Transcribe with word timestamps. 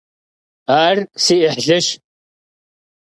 Ar 0.87 0.97
si 1.23 1.35
'ıhlış. 1.49 1.87